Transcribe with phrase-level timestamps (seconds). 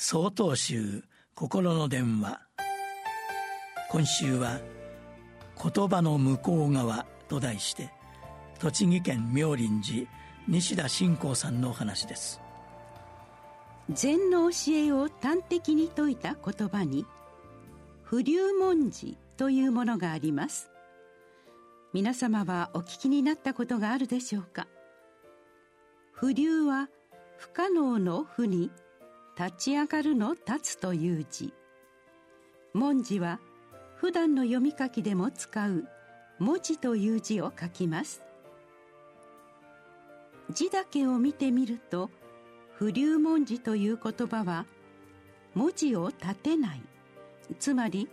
[0.00, 1.02] 総統集
[1.34, 2.40] 心の電話。
[3.90, 4.60] 今週は
[5.60, 7.90] 「言葉の向こう側」と題して
[8.60, 10.10] 栃木県妙林寺
[10.46, 12.40] 西田信仰さんのお話です。
[13.90, 17.04] 禅の教えを端的に説いた言葉に
[18.04, 20.70] 不流文字というものがあります。
[21.92, 24.68] 皆様はお聞きになったことがあるでしょうか？
[26.12, 26.88] 不流は
[27.36, 28.70] 不可能の不に
[29.38, 31.54] 「立ち上がるの立つという字。
[32.74, 33.38] 文字は
[33.94, 35.84] 普段の読み書きでも使う
[36.40, 38.20] 文字という字を書きます。
[40.50, 42.10] 字だけを見てみると
[42.72, 44.66] 不流文字という言葉は
[45.54, 46.82] 文字を立てない。
[47.60, 48.08] つまり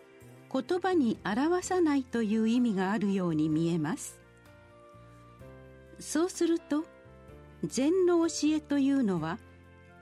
[0.53, 4.21] 言葉に表さないという意味があるように見えます。
[5.99, 6.85] そうすると
[7.63, 9.39] 禅の教えというのは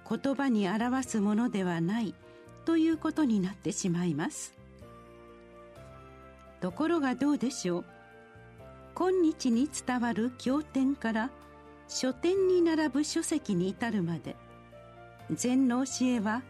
[0.09, 2.13] 言葉に表すものではない
[2.65, 4.53] ということになってしまいます。
[6.61, 7.85] ところがどうでしょう。
[8.95, 11.29] 今日に伝わる経典から
[11.87, 14.35] 書店に並ぶ書籍に至るまで
[15.31, 16.43] 禅の教えは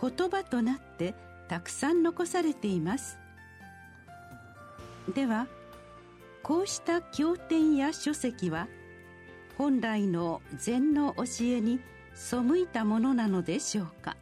[0.00, 1.14] 言葉となって
[1.48, 3.18] たくさん残されています。
[5.14, 5.46] では
[6.42, 8.68] こうした経典や書籍は
[9.58, 11.78] 本来の禅の教えに
[12.14, 14.16] 背いたものなのでしょうか。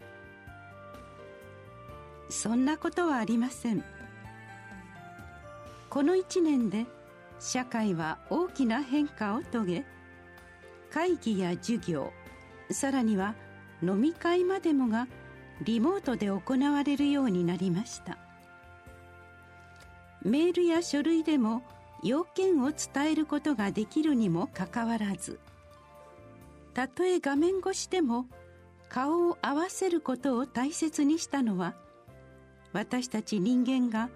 [2.29, 3.85] そんなことはありません。
[5.89, 6.87] この一年で
[7.41, 9.85] 社会は大きな変化を遂げ
[10.91, 12.13] 会議や授業
[12.71, 13.35] さらには
[13.83, 15.09] 飲み会までもが
[15.63, 18.19] リモートで行われるようになりました。
[20.23, 21.63] メールや書類でも
[22.03, 25.41] 要件を伝えることができるにもかかわらず
[26.75, 28.27] たとえ画面越しでも
[28.89, 31.75] 顔を合わせることを大切にしたのは
[32.73, 34.11] 私たち人間が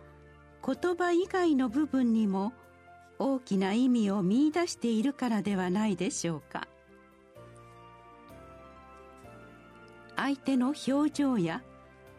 [0.65, 2.53] 言葉以外の部分にも
[3.19, 6.67] 大きな意味を見いだしているからではないでしょうか。
[10.17, 11.63] 相手の表情や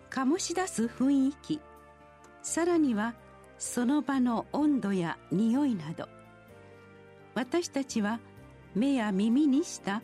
[0.10, 1.62] 醸し出す雰囲気
[2.42, 3.16] さらには
[3.58, 6.08] その場の温度や匂いなど
[7.34, 8.20] 私たちは
[8.76, 10.02] 目や耳にした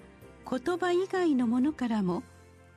[0.50, 2.24] 言葉以外のものからも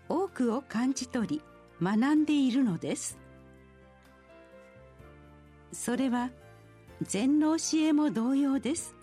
[0.09, 1.43] 多くを感じ取り
[1.83, 3.19] 学んでいるのです。
[5.73, 6.31] それは
[7.03, 8.95] 禅の教えも同様です。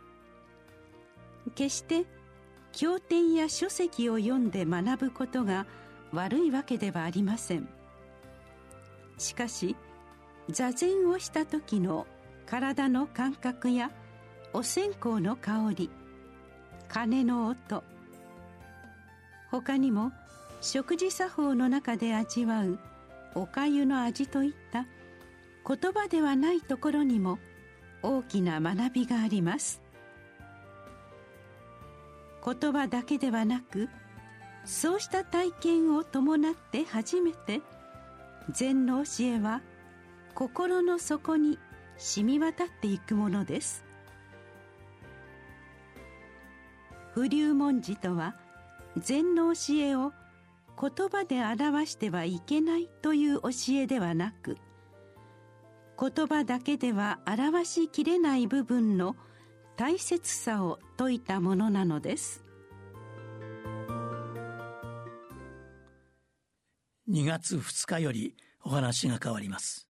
[1.55, 2.05] 決して
[2.71, 5.65] 経典や書籍を読んで学ぶことが
[6.13, 7.67] 悪いわけではありません。
[9.17, 9.75] しかし
[10.49, 12.07] 座禅をした時の
[12.45, 13.91] 体の感覚や
[14.53, 15.89] お線香の香り
[16.87, 17.83] 鐘の音
[19.51, 20.13] 他にも
[20.61, 22.79] 食事作法の中で味わう
[23.35, 24.85] おかゆの味といった
[25.67, 27.37] 言葉ではないところにも
[28.01, 29.81] 大きな学びがあります。
[32.43, 33.87] 言葉だけではなく
[34.65, 37.61] そうした体験を伴って初めて
[38.49, 39.61] 禅の教えは
[40.33, 41.59] 心の底に
[41.97, 43.83] 染み渡っていくものです。
[47.13, 48.35] 不流文字とは
[48.97, 50.11] 禅の教えを
[50.79, 54.57] 言葉で表してはいけないという教えではなく
[55.99, 59.15] 言葉だけでは表しきれない部分の
[59.77, 62.43] 大切さを説いたものなのです。
[67.09, 69.90] 2月2日よりお話が変わります。